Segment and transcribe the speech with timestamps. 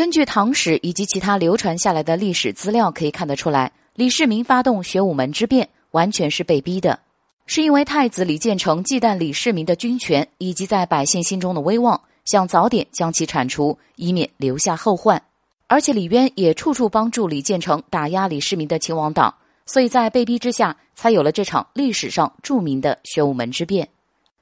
[0.00, 6.98] 根据唐史以及其他流传下来的历史资料可以看得出来，李世民发动玄武门之变完全是被逼的，
[7.44, 15.22] 是因为太子李建成忌惮李世民的军权以及在百姓心中的威望，想早点将其铲除，以免留下后患。
[15.66, 19.34] 而且李渊也处处帮助李建成打压李世民的秦王党，
[19.66, 23.86] 所以在被逼之下，才有了这场历史上著名的玄武门之变。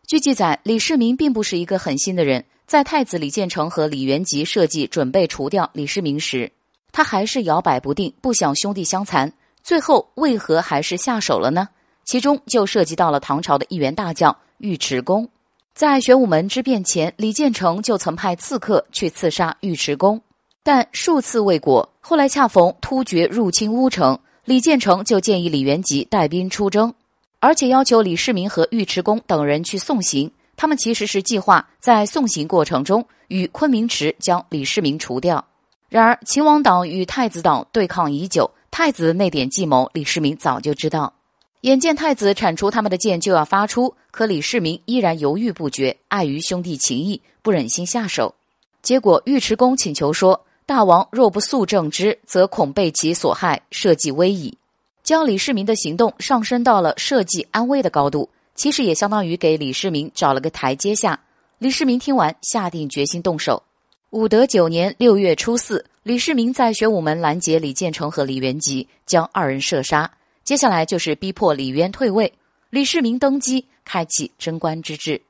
[0.07, 2.45] 据记载，李世民并不是一个狠心的人。
[2.69, 6.53] 在太子李建成和李元吉设计准备除掉李世民时，
[6.93, 9.33] 他还是摇摆不定，不想兄弟相残。
[9.63, 11.71] 最后为何还是下手了呢？
[12.05, 15.27] 其中就涉及到了唐朝的一员大将尉迟恭。
[15.75, 20.21] 在玄武门之变前，李建成就曾派刺客去刺杀尉迟恭，
[20.63, 21.89] 但数次未果。
[22.01, 26.93] 后来恰逢突厥入侵乌城，李建成就建议李元吉带兵出征，
[27.41, 30.31] 而且要求李世民和尉迟恭等人去送行。
[30.59, 35.43] 他们其实是计划在送行过程中与昆明池将李世民除掉。
[35.89, 41.15] 然而，秦王党与太子党对抗已久，太子那点计谋，李世民早就知道。
[41.61, 48.35] 眼见太子铲除他们的剑就要发出，可李世民依然犹豫不决，碍于兄弟情谊，不忍心下手。
[48.83, 54.59] 结果，尉迟恭请求说：“大王若不速正之，则恐被其所害，社稷危矣。”
[55.05, 58.29] 将李世民的行动上升到了社稷安危的高度。
[58.59, 61.21] 其实也相当于给李世民找了个台阶下。
[61.59, 63.63] 李世民听完，下定决心动手。
[64.11, 70.11] 武德九年六月初四，李世民在玄武门拦截李建成和李元吉，将二人射杀。
[70.43, 72.33] 接下来就是逼迫李渊退位，
[72.71, 75.23] 李世民登基，开启贞观之治。